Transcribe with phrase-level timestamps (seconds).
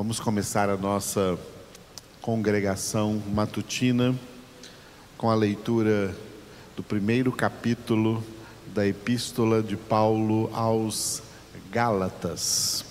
[0.00, 1.38] Vamos começar a nossa
[2.22, 4.18] congregação matutina
[5.18, 6.16] com a leitura
[6.74, 8.24] do primeiro capítulo
[8.68, 11.22] da Epístola de Paulo aos
[11.70, 12.82] Gálatas.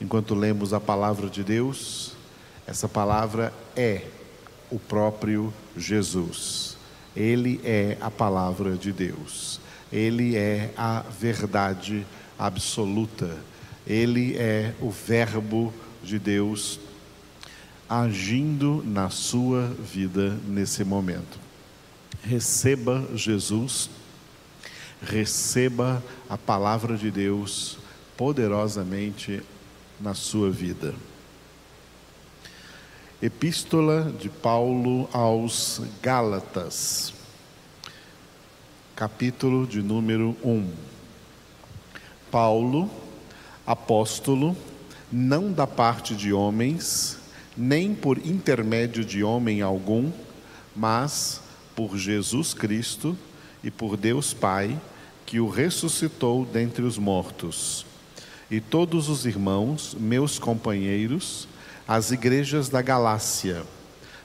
[0.00, 2.12] Enquanto lemos a palavra de Deus,
[2.66, 4.06] essa palavra é
[4.70, 6.78] o próprio Jesus.
[7.14, 9.60] Ele é a palavra de Deus.
[9.92, 12.06] Ele é a verdade
[12.38, 13.36] absoluta.
[13.86, 15.70] Ele é o Verbo
[16.02, 16.80] de Deus
[17.88, 21.38] agindo na sua vida nesse momento.
[22.22, 23.90] Receba Jesus,
[25.02, 27.78] receba a palavra de Deus
[28.16, 29.42] poderosamente
[30.00, 30.94] na sua vida.
[33.20, 37.12] Epístola de Paulo aos Gálatas,
[38.96, 40.72] capítulo de número 1.
[42.30, 42.90] Paulo,
[43.66, 44.56] apóstolo,
[45.12, 47.18] não da parte de homens,
[47.54, 50.10] nem por intermédio de homem algum,
[50.74, 51.42] mas
[51.76, 53.16] por Jesus Cristo
[53.62, 54.80] e por Deus Pai,
[55.26, 57.84] que o ressuscitou dentre os mortos.
[58.50, 61.46] E todos os irmãos, meus companheiros,
[61.86, 63.64] as igrejas da Galácia,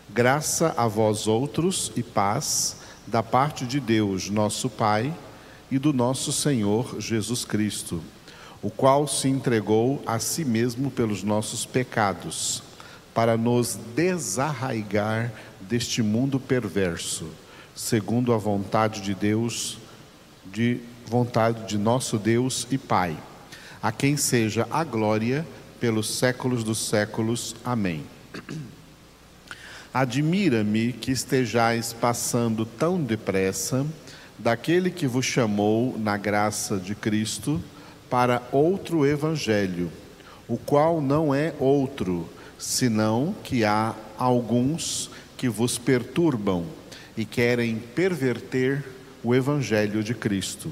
[0.09, 5.14] graça a vós outros e paz da parte de Deus, nosso Pai,
[5.69, 8.02] e do nosso Senhor Jesus Cristo
[8.68, 12.62] o qual se entregou a si mesmo pelos nossos pecados,
[13.14, 17.30] para nos desarraigar deste mundo perverso,
[17.74, 19.78] segundo a vontade de Deus,
[20.46, 23.18] de vontade de nosso Deus e Pai,
[23.82, 25.48] a quem seja a glória
[25.80, 27.56] pelos séculos dos séculos.
[27.64, 28.04] Amém.
[29.94, 33.88] Admira-me que estejais passando tão depressa
[34.38, 37.64] daquele que vos chamou na graça de Cristo
[38.09, 39.91] para outro evangelho,
[40.47, 42.27] o qual não é outro,
[42.58, 46.66] senão que há alguns que vos perturbam
[47.16, 48.83] e querem perverter
[49.23, 50.72] o evangelho de Cristo.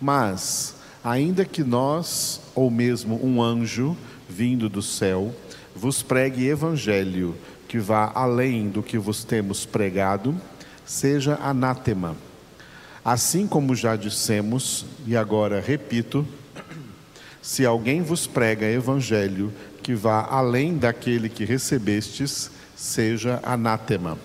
[0.00, 3.96] Mas, ainda que nós, ou mesmo um anjo
[4.28, 5.34] vindo do céu,
[5.74, 7.34] vos pregue evangelho
[7.66, 10.34] que vá além do que vos temos pregado,
[10.84, 12.16] seja anátema.
[13.04, 16.26] Assim como já dissemos, e agora repito,
[17.48, 19.50] se alguém vos prega evangelho
[19.82, 24.18] que vá além daquele que recebestes, seja anátema.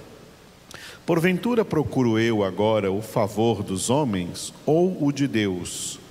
[1.06, 6.02] Porventura procuro eu agora o favor dos homens ou o de Deus?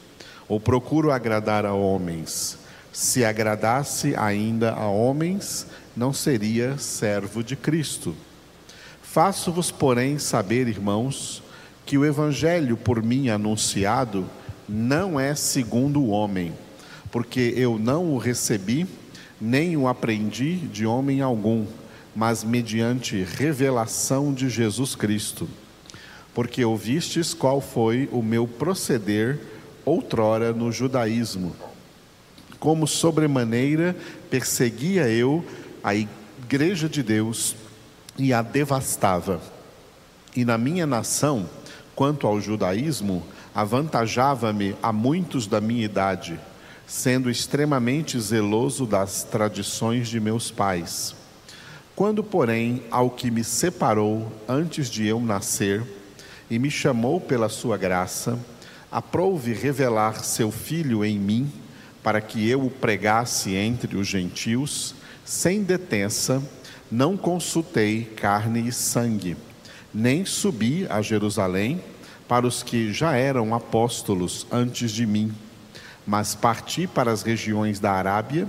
[0.49, 2.57] Ou procuro agradar a homens?
[2.91, 8.17] Se agradasse ainda a homens, não seria servo de Cristo.
[9.03, 11.43] Faço-vos, porém, saber, irmãos,
[11.85, 14.25] que o evangelho por mim anunciado
[14.67, 16.55] não é segundo o homem
[17.13, 18.87] porque eu não o recebi,
[19.39, 21.67] nem o aprendi de homem algum,
[22.17, 25.47] mas mediante revelação de Jesus Cristo.
[26.35, 29.39] Porque ouvistes qual foi o meu proceder
[29.85, 31.55] outrora no judaísmo,
[32.59, 33.95] como sobremaneira
[34.31, 35.45] perseguia eu
[35.85, 37.55] a igreja de Deus
[38.17, 39.39] e a devastava.
[40.35, 41.47] E na minha nação,
[41.95, 43.23] quanto ao judaísmo,
[43.55, 46.41] avantajava-me a muitos da minha idade
[46.93, 51.15] sendo extremamente zeloso das tradições de meus pais.
[51.97, 55.83] Quando, porém, ao que me separou antes de eu nascer
[56.51, 58.39] e me chamou pela sua graça,
[58.91, 61.51] aprouve revelar seu filho em mim,
[62.03, 66.43] para que eu o pregasse entre os gentios, sem detença,
[66.91, 69.35] não consultei carne e sangue,
[69.95, 71.83] nem subi a Jerusalém
[72.29, 75.33] para os que já eram apóstolos antes de mim
[76.07, 78.47] mas parti para as regiões da Arábia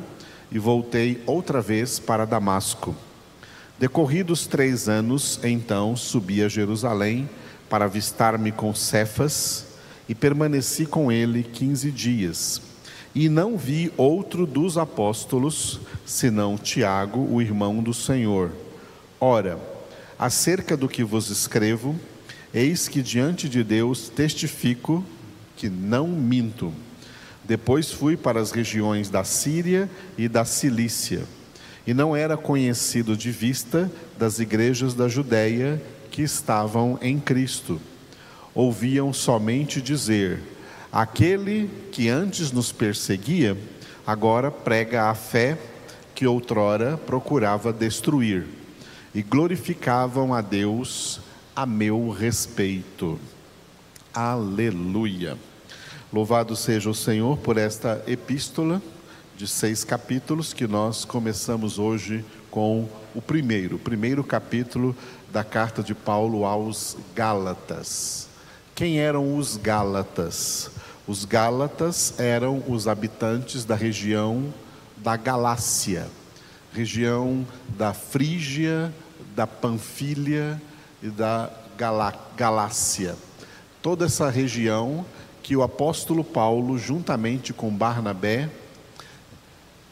[0.52, 2.96] e voltei outra vez para Damasco.
[3.80, 7.30] Decorridos três anos, então subi a Jerusalém
[7.70, 9.66] para avistar-me com Cefas
[10.08, 12.62] e permaneci com ele quinze dias.
[13.16, 18.52] E não vi outro dos apóstolos, senão Tiago, o irmão do Senhor.
[19.20, 19.60] Ora,
[20.18, 21.96] acerca do que vos escrevo,
[22.54, 25.04] eis que diante de Deus testifico
[25.56, 26.74] que não minto.
[27.44, 31.24] Depois fui para as regiões da Síria e da Cilícia,
[31.86, 37.82] e não era conhecido de vista das igrejas da Judéia que estavam em Cristo.
[38.56, 40.40] Ouviam somente dizer:
[40.92, 43.58] aquele que antes nos perseguia,
[44.08, 45.58] agora prega a fé
[46.16, 48.46] que outrora procurava destruir,
[49.14, 51.20] e glorificavam a Deus
[51.56, 53.20] a meu respeito.
[54.14, 55.38] Aleluia.
[56.14, 58.80] Louvado seja o Senhor por esta epístola
[59.36, 64.96] de seis capítulos que nós começamos hoje com o primeiro, o primeiro capítulo
[65.32, 68.28] da carta de Paulo aos Gálatas.
[68.76, 70.70] Quem eram os Gálatas?
[71.08, 74.54] Os Gálatas eram os habitantes da região
[74.98, 76.06] da Galácia,
[76.72, 78.94] região da Frígia,
[79.36, 80.62] da Panfilha
[81.02, 83.16] e da Galá Galácia.
[83.82, 85.04] Toda essa região
[85.44, 88.50] que o apóstolo Paulo, juntamente com Barnabé,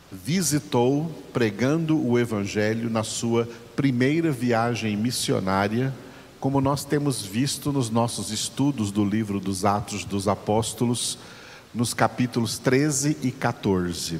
[0.09, 5.93] visitou pregando o Evangelho na sua primeira viagem missionária,
[6.39, 11.17] como nós temos visto nos nossos estudos do livro dos Atos dos Apóstolos,
[11.73, 14.19] nos capítulos 13 e 14.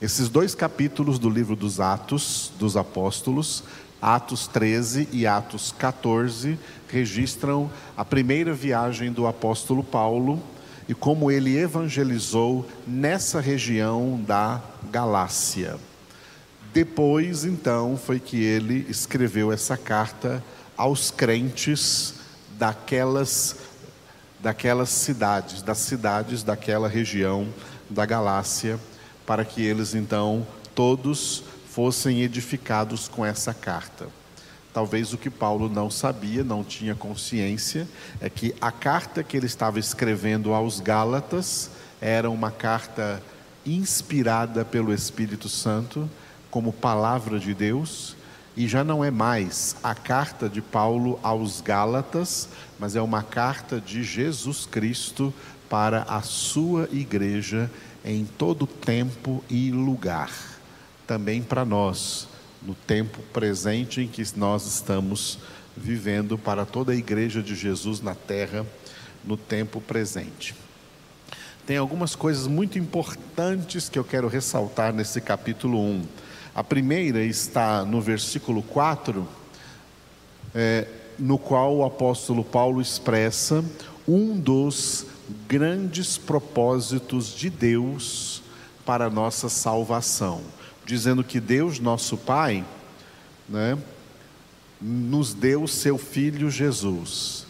[0.00, 3.64] Esses dois capítulos do livro dos Atos dos Apóstolos,
[4.00, 6.58] Atos 13 e Atos 14,
[6.88, 10.40] registram a primeira viagem do apóstolo Paulo
[10.88, 14.60] e como ele evangelizou nessa região da
[14.90, 15.76] Galácia.
[16.72, 20.42] Depois, então, foi que ele escreveu essa carta
[20.76, 22.14] aos crentes
[22.58, 23.56] daquelas
[24.40, 27.48] daquelas cidades, das cidades daquela região
[27.90, 28.78] da Galácia,
[29.26, 30.46] para que eles então
[30.76, 31.42] todos
[31.78, 34.08] fossem edificados com essa carta.
[34.74, 37.86] Talvez o que Paulo não sabia, não tinha consciência,
[38.20, 41.70] é que a carta que ele estava escrevendo aos Gálatas
[42.00, 43.22] era uma carta
[43.64, 46.10] inspirada pelo Espírito Santo,
[46.50, 48.16] como palavra de Deus,
[48.56, 53.80] e já não é mais a carta de Paulo aos Gálatas, mas é uma carta
[53.80, 55.32] de Jesus Cristo
[55.70, 57.70] para a sua igreja
[58.04, 60.47] em todo tempo e lugar.
[61.08, 62.28] Também para nós
[62.60, 65.38] no tempo presente em que nós estamos
[65.74, 68.66] vivendo para toda a igreja de Jesus na terra,
[69.24, 70.54] no tempo presente.
[71.66, 76.02] Tem algumas coisas muito importantes que eu quero ressaltar nesse capítulo 1.
[76.54, 79.26] A primeira está no versículo 4,
[80.54, 80.86] é,
[81.18, 83.64] no qual o apóstolo Paulo expressa
[84.06, 85.06] um dos
[85.48, 88.42] grandes propósitos de Deus
[88.84, 90.42] para a nossa salvação
[90.88, 92.64] dizendo que Deus, nosso Pai,
[93.46, 93.76] né,
[94.80, 97.46] nos deu o seu Filho Jesus.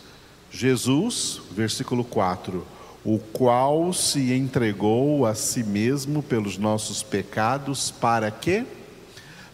[0.51, 2.67] Jesus, versículo 4,
[3.05, 8.67] o qual se entregou a si mesmo pelos nossos pecados, para quê?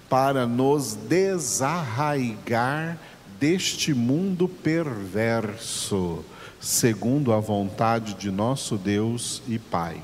[0.08, 2.98] Para nos desarraigar
[3.38, 6.24] deste mundo perverso,
[6.58, 10.00] segundo a vontade de nosso Deus e Pai.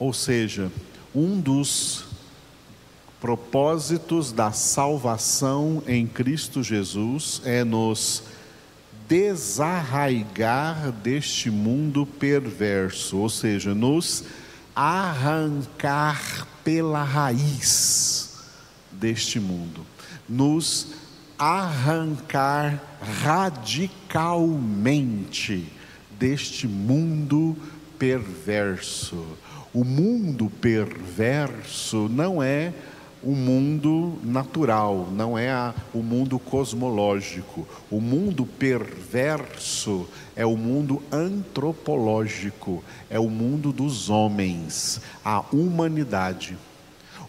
[0.00, 0.68] Ou seja,
[1.14, 2.12] um dos
[3.24, 8.24] propósitos da salvação em Cristo Jesus é nos
[9.08, 14.24] desarraigar deste mundo perverso, ou seja, nos
[14.76, 18.44] arrancar pela raiz
[18.92, 19.86] deste mundo,
[20.28, 20.88] nos
[21.38, 22.78] arrancar
[23.22, 25.66] radicalmente
[26.10, 27.56] deste mundo
[27.98, 29.24] perverso.
[29.72, 32.74] O mundo perverso não é
[33.24, 37.66] o mundo natural, não é a, o mundo cosmológico.
[37.90, 40.06] O mundo perverso
[40.36, 46.58] é o mundo antropológico, é o mundo dos homens, a humanidade.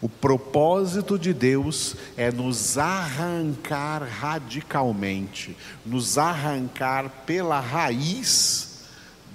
[0.02, 8.84] O propósito de Deus é nos arrancar radicalmente, nos arrancar pela raiz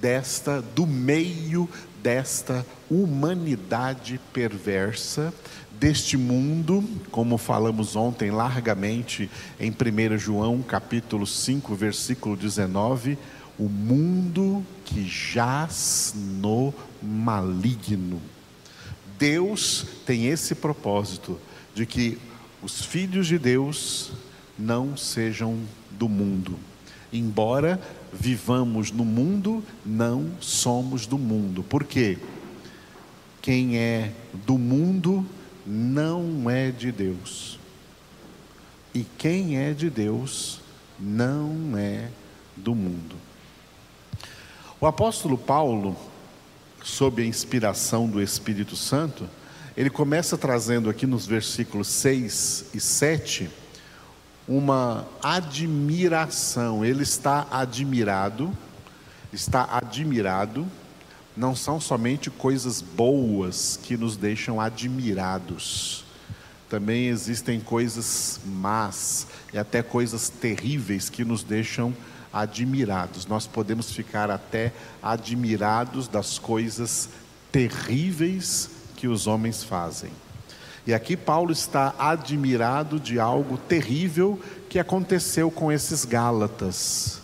[0.00, 1.69] desta do meio
[2.02, 5.33] desta humanidade perversa
[5.81, 13.17] deste mundo, como falamos ontem largamente em 1 João capítulo 5, versículo 19,
[13.59, 18.21] o mundo que jaz no maligno.
[19.19, 21.41] Deus tem esse propósito
[21.75, 22.19] de que
[22.63, 24.13] os filhos de Deus
[24.59, 25.59] não sejam
[25.93, 26.59] do mundo.
[27.11, 27.81] Embora
[28.13, 31.63] vivamos no mundo, não somos do mundo.
[31.63, 32.19] Por quê?
[33.41, 34.13] Quem é
[34.47, 35.25] do mundo
[35.67, 37.59] não é de Deus.
[38.95, 40.61] E quem é de Deus
[40.99, 42.09] não é
[42.57, 43.17] do mundo.
[44.81, 45.97] O apóstolo Paulo,
[46.83, 49.29] sob a inspiração do Espírito Santo,
[49.76, 53.50] ele começa trazendo aqui nos versículos 6 e 7
[54.49, 56.85] uma admiração.
[56.85, 58.52] Ele está admirado,
[59.33, 60.67] está admirado
[61.37, 66.05] não são somente coisas boas que nos deixam admirados,
[66.71, 71.93] também existem coisas más e até coisas terríveis que nos deixam
[72.33, 73.27] admirados.
[73.27, 74.73] Nós podemos ficar até
[75.03, 77.09] admirados das coisas
[77.51, 80.11] terríveis que os homens fazem.
[80.87, 87.20] E aqui Paulo está admirado de algo terrível que aconteceu com esses Gálatas,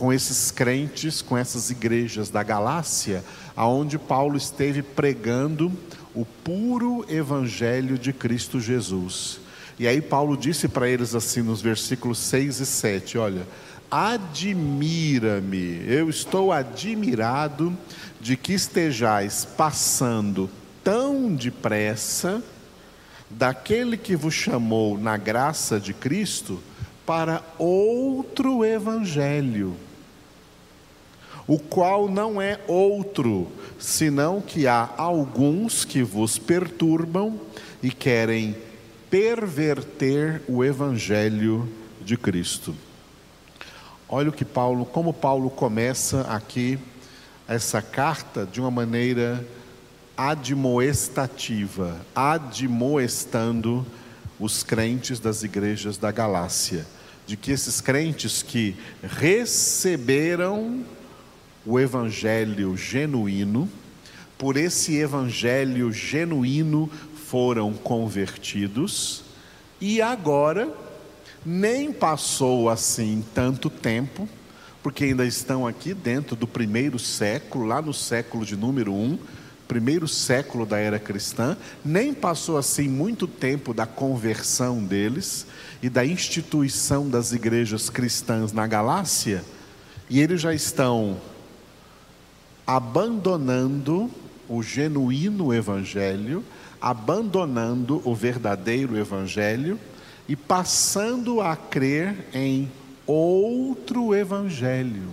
[0.00, 3.22] com esses crentes, com essas igrejas da Galácia,
[3.54, 5.70] aonde Paulo esteve pregando
[6.14, 9.40] o puro evangelho de Cristo Jesus.
[9.78, 13.46] E aí Paulo disse para eles assim nos versículos 6 e 7, olha,
[13.90, 17.76] admira-me, eu estou admirado
[18.18, 20.48] de que estejais passando
[20.82, 22.42] tão depressa
[23.28, 26.58] daquele que vos chamou na graça de Cristo
[27.04, 29.76] para outro evangelho,
[31.50, 37.40] o qual não é outro, senão que há alguns que vos perturbam
[37.82, 38.56] e querem
[39.10, 41.68] perverter o evangelho
[42.02, 42.72] de Cristo.
[44.08, 46.78] Olha o que Paulo, como Paulo começa aqui
[47.48, 49.44] essa carta de uma maneira
[50.16, 53.84] admoestativa, admoestando
[54.38, 56.86] os crentes das igrejas da Galácia,
[57.26, 60.84] de que esses crentes que receberam
[61.64, 63.68] o evangelho genuíno,
[64.38, 66.90] por esse evangelho genuíno
[67.26, 69.22] foram convertidos
[69.80, 70.72] e agora
[71.44, 74.28] nem passou assim tanto tempo,
[74.82, 79.18] porque ainda estão aqui dentro do primeiro século, lá no século de número um,
[79.68, 85.46] primeiro século da era cristã, nem passou assim muito tempo da conversão deles
[85.82, 89.44] e da instituição das igrejas cristãs na Galácia,
[90.08, 91.20] e eles já estão
[92.76, 94.10] abandonando
[94.48, 96.44] o genuíno evangelho,
[96.80, 99.78] abandonando o verdadeiro evangelho
[100.28, 102.70] e passando a crer em
[103.06, 105.08] outro evangelho,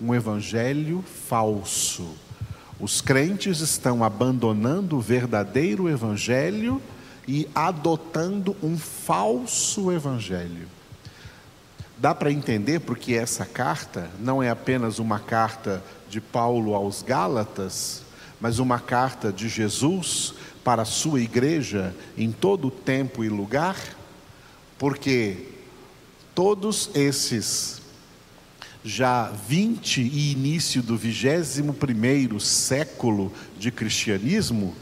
[0.00, 2.08] um evangelho falso
[2.80, 6.80] os crentes estão abandonando o verdadeiro evangelho
[7.26, 10.68] e adotando um falso evangelho.
[11.98, 18.02] Dá para entender porque essa carta não é apenas uma carta de Paulo aos Gálatas,
[18.40, 23.76] mas uma carta de Jesus para a sua igreja em todo tempo e lugar,
[24.78, 25.48] porque
[26.36, 27.82] todos esses
[28.84, 34.72] já 20 e início do 21 século de cristianismo,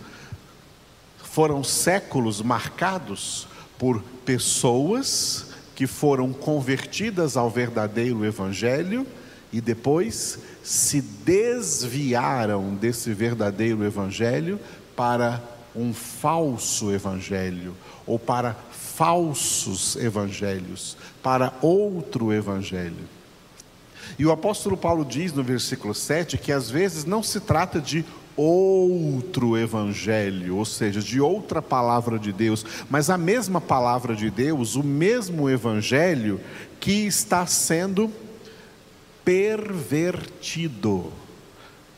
[1.23, 5.45] foram séculos marcados por pessoas
[5.76, 9.06] que foram convertidas ao verdadeiro evangelho
[9.52, 14.59] e depois se desviaram desse verdadeiro evangelho
[14.97, 15.40] para
[15.75, 23.06] um falso evangelho ou para falsos evangelhos, para outro evangelho.
[24.18, 28.02] E o apóstolo Paulo diz no versículo 7 que às vezes não se trata de
[28.37, 34.76] outro evangelho, ou seja, de outra palavra de Deus, mas a mesma palavra de Deus,
[34.76, 36.40] o mesmo evangelho
[36.78, 38.12] que está sendo
[39.25, 41.12] pervertido.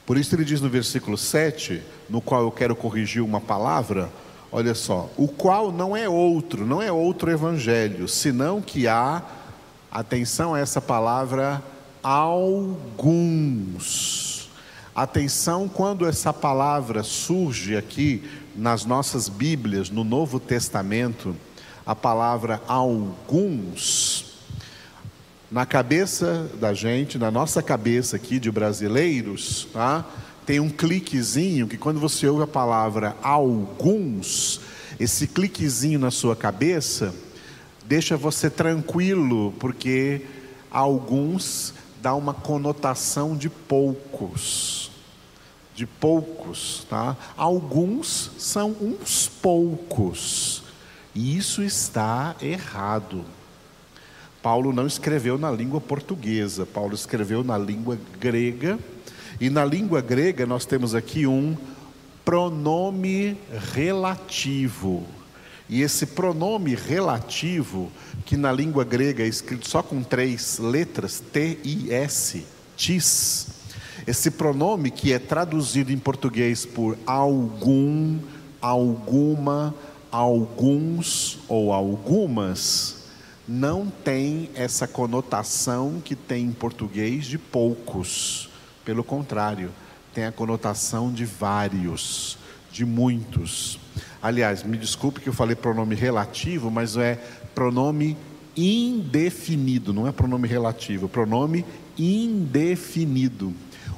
[0.06, 4.08] Por isso ele diz no versículo 7, no qual eu quero corrigir uma palavra,
[4.50, 9.22] olha só, o qual não é outro, não é outro evangelho, senão que há,
[9.90, 11.62] atenção a essa palavra,
[12.02, 13.18] alguns.
[14.98, 18.20] Atenção quando essa palavra surge aqui
[18.56, 21.36] nas nossas Bíblias, no Novo Testamento,
[21.86, 24.40] a palavra alguns.
[25.48, 30.04] Na cabeça da gente, na nossa cabeça aqui de brasileiros, tá?
[30.44, 34.60] tem um cliquezinho que quando você ouve a palavra alguns,
[34.98, 37.14] esse cliquezinho na sua cabeça
[37.86, 40.22] deixa você tranquilo, porque
[40.68, 44.90] alguns dá uma conotação de poucos.
[45.74, 47.16] De poucos, tá?
[47.36, 50.62] Alguns são uns poucos.
[51.14, 53.24] E isso está errado.
[54.42, 58.78] Paulo não escreveu na língua portuguesa, Paulo escreveu na língua grega.
[59.40, 61.56] E na língua grega nós temos aqui um
[62.24, 63.36] pronome
[63.74, 65.06] relativo.
[65.68, 67.92] E esse pronome relativo,
[68.28, 72.44] que na língua grega é escrito só com três letras, T-I-S,
[72.76, 73.46] tis,
[74.06, 78.18] esse pronome que é traduzido em português por algum,
[78.60, 79.74] alguma,
[80.12, 83.06] alguns ou algumas,
[83.48, 88.50] não tem essa conotação que tem em português de poucos.
[88.84, 89.70] Pelo contrário,
[90.12, 92.36] tem a conotação de vários,
[92.70, 93.80] de muitos.
[94.20, 97.18] Aliás, me desculpe que eu falei pronome relativo, mas é
[97.58, 98.16] pronome
[98.56, 101.64] indefinido, não é pronome relativo, é pronome
[101.98, 103.52] indefinido.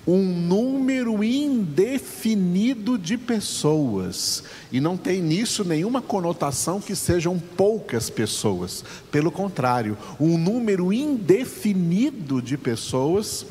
[0.07, 4.43] um número indefinido de pessoas.
[4.73, 8.83] E não tem nisso nenhuma conotação que sejam poucas pessoas.
[9.12, 13.45] Pelo contrário, um número indefinido de pessoas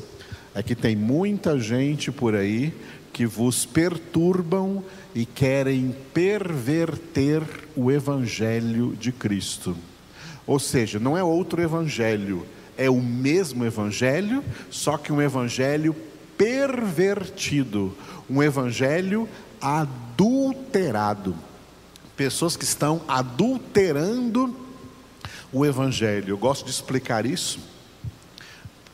[0.52, 2.74] é que tem muita gente por aí
[3.12, 4.82] que vos perturbam
[5.14, 7.42] e querem perverter
[7.76, 9.76] o evangelho de Cristo.
[10.46, 15.94] Ou seja, não é outro evangelho, é o mesmo evangelho, só que um evangelho
[16.36, 17.94] pervertido,
[18.28, 19.28] um evangelho
[19.60, 21.34] adulterado.
[22.16, 24.56] Pessoas que estão adulterando
[25.52, 26.30] o evangelho.
[26.30, 27.58] Eu gosto de explicar isso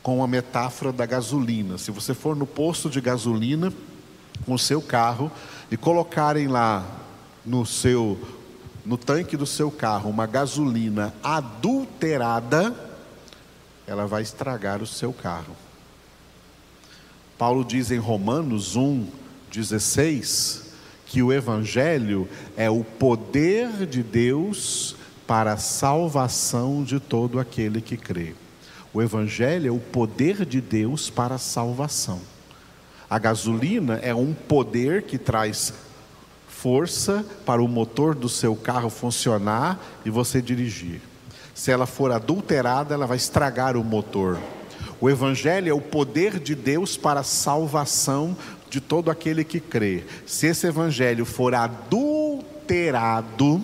[0.03, 1.79] com a metáfora da gasolina.
[1.79, 3.73] Se você for no posto de gasolina
[4.45, 5.31] com o seu carro
[5.71, 6.85] e colocarem lá
[7.45, 8.19] no seu
[8.87, 12.73] no tanque do seu carro uma gasolina adulterada,
[13.85, 15.57] ela vai estragar o seu carro.
[17.37, 19.09] Paulo diz em Romanos 1,
[19.51, 20.71] 16,
[21.05, 24.95] que o Evangelho é o poder de Deus
[25.27, 28.35] para a salvação de todo aquele que crê.
[28.95, 32.21] O Evangelho é o poder de Deus para a salvação.
[33.11, 35.75] A gasolina é um poder que traz
[36.61, 41.03] força para o motor do seu carro funcionar e você dirigir.
[41.55, 44.39] Se ela for adulterada, ela vai estragar o motor.
[45.01, 48.37] O Evangelho é o poder de Deus para a salvação
[48.71, 50.05] de todo aquele que crê.
[50.25, 53.61] Se esse Evangelho for adulterado,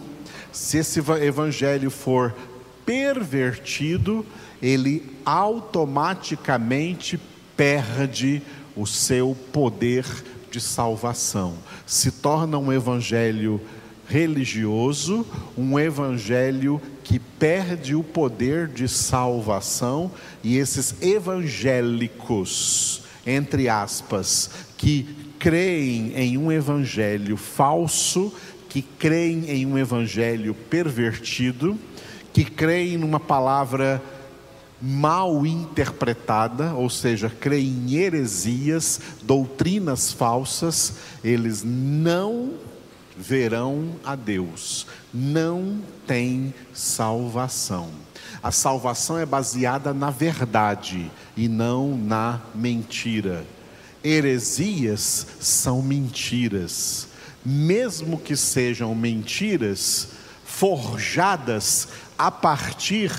[0.52, 2.34] se esse Evangelho for
[2.84, 4.26] pervertido,
[4.60, 7.18] ele automaticamente
[7.56, 8.42] perde
[8.76, 10.04] o seu poder
[10.52, 11.54] de salvação.
[11.86, 13.60] Se torna um Evangelho
[14.12, 20.12] religioso, um evangelho que perde o poder de salvação
[20.44, 28.30] e esses evangélicos, entre aspas, que creem em um evangelho falso,
[28.68, 31.78] que creem em um evangelho pervertido,
[32.34, 34.02] que creem numa palavra
[34.82, 42.54] mal interpretada, ou seja, creem em heresias, doutrinas falsas, eles não
[43.16, 47.90] verão a Deus, não tem salvação.
[48.42, 53.46] A salvação é baseada na verdade e não na mentira.
[54.02, 57.06] Heresias são mentiras,
[57.44, 60.08] mesmo que sejam mentiras
[60.44, 63.12] forjadas a partir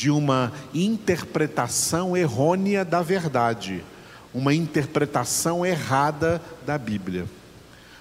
[0.00, 3.84] de uma interpretação errônea da verdade,
[4.32, 7.26] uma interpretação errada da Bíblia.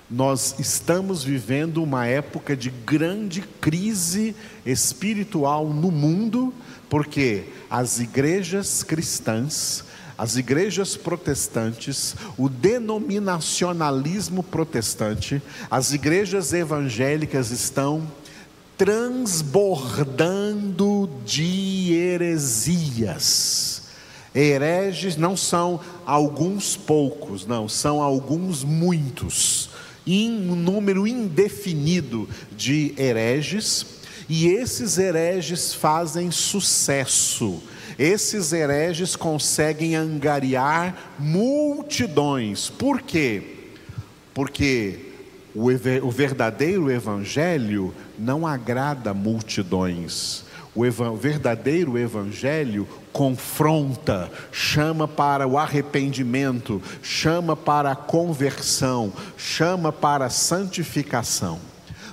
[0.09, 4.33] Nós estamos vivendo uma época de grande crise
[4.65, 6.53] espiritual no mundo,
[6.89, 9.83] porque as igrejas cristãs,
[10.17, 18.07] as igrejas protestantes, o denominacionalismo protestante, as igrejas evangélicas estão
[18.79, 23.84] transbordando de heresias.
[24.34, 29.69] Hereges não são alguns poucos, não, são alguns muitos
[30.17, 33.86] um número indefinido de hereges,
[34.27, 37.62] e esses hereges fazem sucesso.
[37.97, 42.69] Esses hereges conseguem angariar multidões.
[42.69, 43.58] Por quê?
[44.34, 44.99] Porque
[45.53, 50.45] o verdadeiro evangelho não agrada multidões.
[50.75, 50.84] O
[51.15, 61.60] verdadeiro evangelho confronta, chama para o arrependimento, chama para a conversão, chama para a santificação.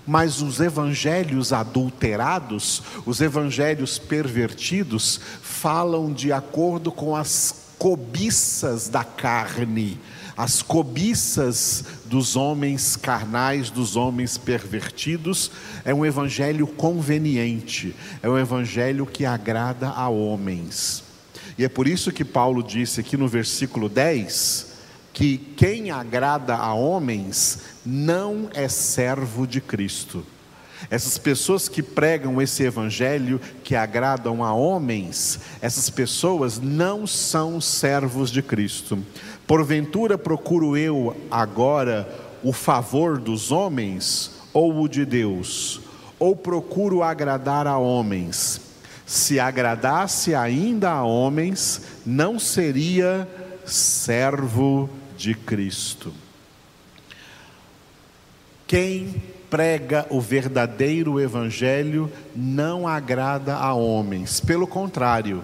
[0.07, 10.01] Mas os evangelhos adulterados, os evangelhos pervertidos, falam de acordo com as cobiças da carne,
[10.37, 15.51] as cobiças dos homens carnais, dos homens pervertidos,
[15.85, 21.03] é um evangelho conveniente, é um evangelho que agrada a homens.
[21.57, 24.77] E é por isso que Paulo disse aqui no versículo 10
[25.15, 30.23] que quem agrada a homens não é servo de Cristo.
[30.91, 38.31] Essas pessoas que pregam esse evangelho que agradam a homens, essas pessoas não são servos
[38.31, 38.99] de Cristo.
[39.47, 42.09] Porventura procuro eu agora
[42.43, 45.81] o favor dos homens ou o de Deus?
[46.19, 48.61] Ou procuro agradar a homens?
[49.07, 53.29] Se agradasse ainda a homens, não seria
[53.65, 56.13] servo de Cristo.
[58.67, 65.43] Quem prega o verdadeiro evangelho não agrada a homens, pelo contrário,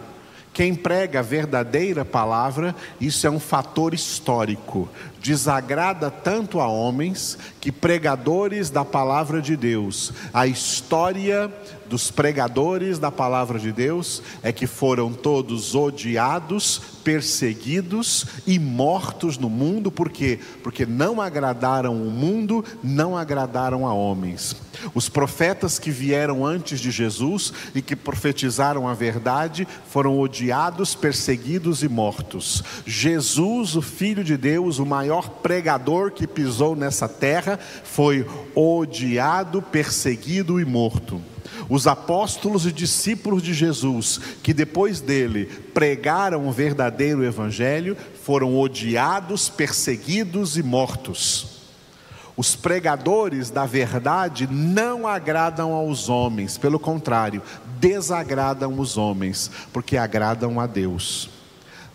[0.53, 4.89] Quem prega a verdadeira palavra, isso é um fator histórico.
[5.19, 11.51] Desagrada tanto a homens que pregadores da palavra de Deus, a história
[11.93, 19.51] dos pregadores da palavra de Deus é que foram todos odiados, perseguidos e mortos no
[19.51, 20.41] mundo, por quê?
[20.63, 24.57] Porque não agradaram o mundo, não agradaram a homens.
[24.95, 31.83] Os profetas que vieram antes de Jesus e que profetizaram a verdade foram odiados, perseguidos
[31.83, 32.65] e mortos.
[32.87, 40.59] Jesus, o Filho de Deus, o maior pregador que pisou nessa terra, foi odiado, perseguido
[40.59, 41.21] e morto.
[41.69, 49.49] Os apóstolos e discípulos de Jesus, que depois dele pregaram o verdadeiro evangelho, foram odiados,
[49.49, 51.63] perseguidos e mortos.
[52.37, 57.43] Os pregadores da verdade não agradam aos homens, pelo contrário,
[57.79, 61.29] desagradam os homens, porque agradam a Deus.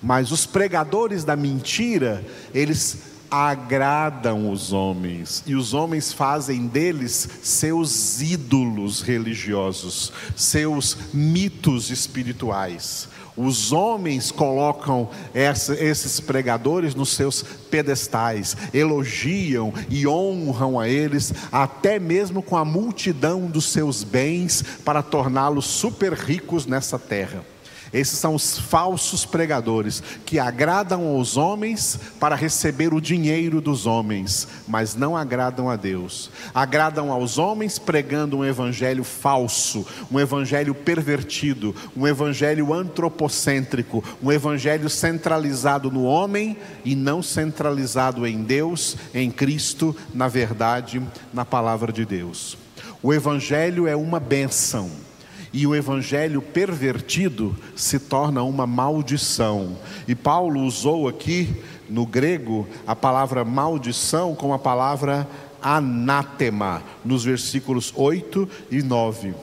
[0.01, 8.21] Mas os pregadores da mentira, eles agradam os homens, e os homens fazem deles seus
[8.21, 13.09] ídolos religiosos, seus mitos espirituais.
[13.37, 21.99] Os homens colocam essa, esses pregadores nos seus pedestais, elogiam e honram a eles, até
[21.99, 27.45] mesmo com a multidão dos seus bens, para torná-los super ricos nessa terra.
[27.93, 34.47] Esses são os falsos pregadores que agradam aos homens para receber o dinheiro dos homens,
[34.67, 36.29] mas não agradam a Deus.
[36.53, 44.89] Agradam aos homens pregando um evangelho falso, um evangelho pervertido, um evangelho antropocêntrico, um evangelho
[44.89, 51.01] centralizado no homem e não centralizado em Deus, em Cristo, na verdade,
[51.33, 52.57] na palavra de Deus.
[53.01, 55.06] O evangelho é uma benção
[55.53, 59.77] e o evangelho pervertido se torna uma maldição.
[60.07, 65.27] E Paulo usou aqui no grego a palavra maldição com a palavra
[65.61, 69.33] anátema, nos versículos 8 e 9.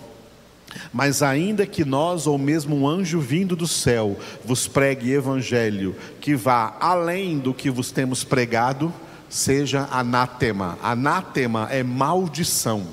[0.92, 6.34] Mas ainda que nós, ou mesmo um anjo vindo do céu, vos pregue evangelho que
[6.34, 8.92] vá além do que vos temos pregado,
[9.28, 10.78] seja anátema.
[10.82, 12.86] Anátema é maldição.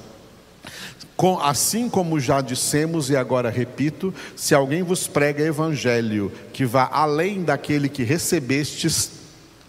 [1.41, 7.43] Assim como já dissemos e agora repito, se alguém vos prega evangelho que vá além
[7.43, 9.11] daquele que recebestes,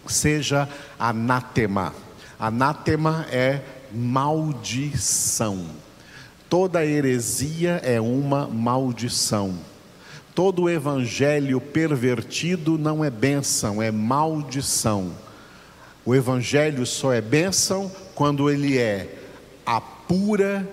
[0.07, 1.93] seja anátema.
[2.39, 3.61] Anátema é
[3.91, 5.65] maldição.
[6.49, 9.53] Toda heresia é uma maldição.
[10.35, 15.11] Todo evangelho pervertido não é bênção, é maldição.
[16.03, 19.15] O evangelho só é bênção quando ele é
[19.65, 20.67] a pura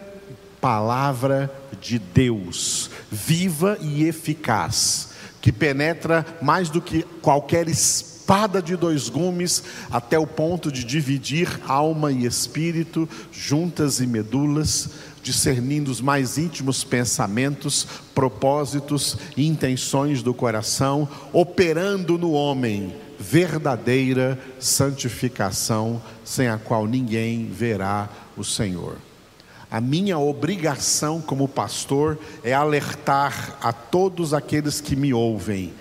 [0.61, 9.09] palavra de Deus, viva e eficaz, que penetra mais do que qualquer espada de dois
[9.09, 14.91] gumes, até o ponto de dividir alma e espírito, juntas e medulas,
[15.23, 26.01] discernindo os mais íntimos pensamentos, propósitos e intenções do coração, operando no homem verdadeira santificação,
[26.25, 29.10] sem a qual ninguém verá o Senhor.
[29.71, 35.73] A minha obrigação como pastor é alertar a todos aqueles que me ouvem.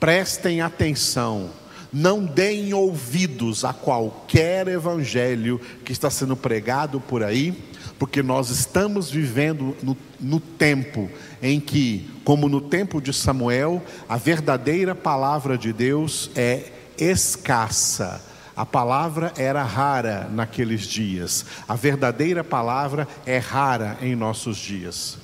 [0.00, 1.50] Prestem atenção,
[1.92, 7.56] não deem ouvidos a qualquer evangelho que está sendo pregado por aí,
[7.96, 11.08] porque nós estamos vivendo no, no, tempo
[11.40, 18.20] em que, como no tempo de Samuel, a verdadeira palavra de Deus é escassa
[18.56, 25.18] a palavra era rara naqueles dias, a verdadeira palavra é rara em nossos dias.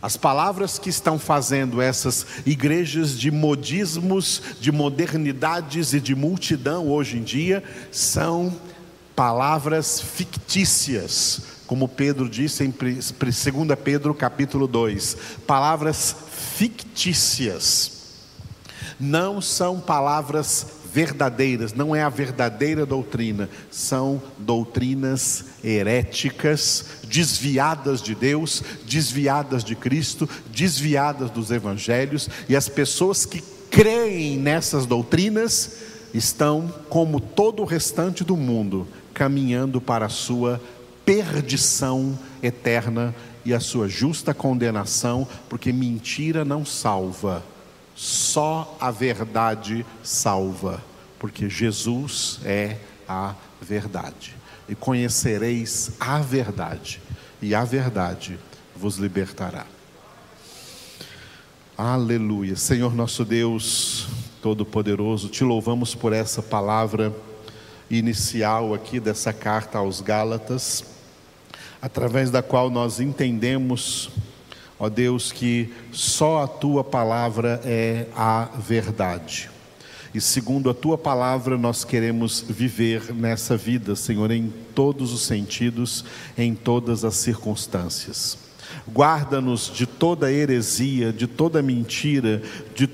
[0.00, 7.16] As palavras que estão fazendo essas igrejas de modismos, de modernidades e de multidão hoje
[7.16, 8.54] em dia são
[9.16, 13.12] palavras fictícias, como Pedro disse em 2
[13.82, 17.96] Pedro capítulo 2, palavras fictícias.
[19.00, 28.64] Não são palavras verdadeiras, não é a verdadeira doutrina, são doutrinas heréticas, desviadas de Deus,
[28.86, 35.76] desviadas de Cristo, desviadas dos evangelhos, e as pessoas que creem nessas doutrinas
[36.14, 40.58] estão, como todo o restante do mundo, caminhando para a sua
[41.04, 47.44] perdição eterna e a sua justa condenação, porque mentira não salva
[47.96, 50.84] só a verdade salva,
[51.18, 52.76] porque Jesus é
[53.08, 54.36] a verdade.
[54.68, 57.00] E conhecereis a verdade,
[57.40, 58.38] e a verdade
[58.76, 59.66] vos libertará.
[61.76, 62.56] Aleluia.
[62.56, 64.06] Senhor nosso Deus
[64.42, 67.14] Todo-Poderoso, te louvamos por essa palavra
[67.90, 70.84] inicial aqui dessa carta aos Gálatas,
[71.80, 74.10] através da qual nós entendemos,
[74.78, 79.50] ó Deus, que só a tua palavra é a verdade.
[80.14, 86.04] E segundo a tua palavra, nós queremos viver nessa vida, Senhor, em todos os sentidos,
[86.38, 88.38] em todas as circunstâncias.
[88.90, 92.42] Guarda-nos de toda heresia, de toda mentira,
[92.74, 92.88] de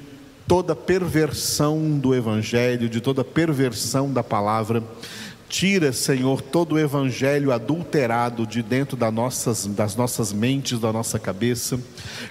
[0.48, 4.82] toda perversão do Evangelho, de toda perversão da palavra.
[5.52, 11.18] Tira, Senhor, todo o evangelho adulterado de dentro das nossas, das nossas mentes, da nossa
[11.18, 11.78] cabeça,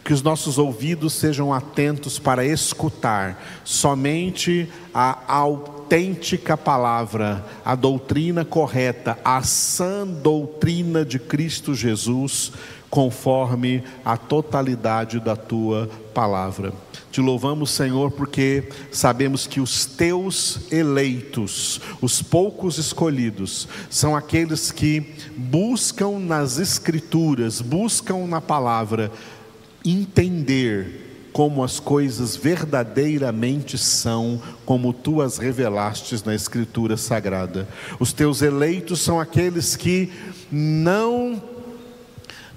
[0.04, 9.20] que os nossos ouvidos sejam atentos para escutar somente a autêntica palavra, a doutrina correta,
[9.24, 12.52] a sã doutrina de Cristo Jesus,
[12.92, 16.74] conforme a totalidade da tua palavra.
[17.10, 25.14] Te louvamos, Senhor, porque sabemos que os teus eleitos, os poucos escolhidos, são aqueles que
[25.36, 29.10] buscam nas Escrituras, buscam na palavra,
[29.84, 37.68] entender como as coisas verdadeiramente são, como tu as revelastes na Escritura Sagrada.
[38.02, 40.12] Os teus eleitos são aqueles que
[40.52, 41.42] não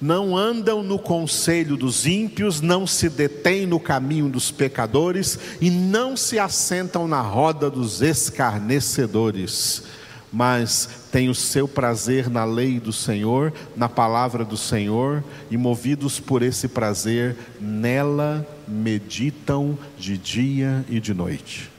[0.04, 6.14] não andam no conselho dos ímpios, não se detêm no caminho dos pecadores e não
[6.14, 9.84] se assentam na roda dos escarnecedores,
[10.30, 16.20] mas têm o seu prazer na lei do Senhor, na palavra do Senhor, e movidos
[16.20, 21.70] por esse prazer, nela meditam de dia e de noite.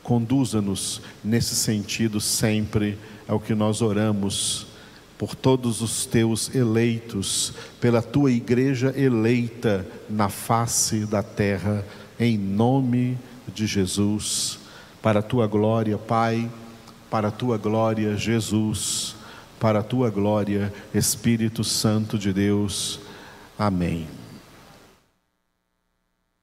[0.00, 4.73] Conduza-nos nesse sentido sempre, é o que nós oramos
[5.24, 11.82] por todos os teus eleitos, pela tua igreja eleita na face da terra,
[12.20, 13.16] em nome
[13.48, 14.58] de Jesus,
[15.00, 16.50] para a tua glória, Pai,
[17.10, 19.16] para a tua glória, Jesus,
[19.58, 23.00] para a tua glória, Espírito Santo de Deus.
[23.58, 24.23] Amém.